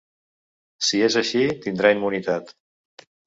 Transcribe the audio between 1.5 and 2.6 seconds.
tindrà immunitat.